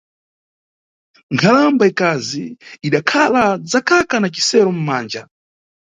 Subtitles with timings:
[1.33, 2.43] Nkhalamba ikazi
[2.87, 5.21] idakhala dzakaka na cisero mʼmanja.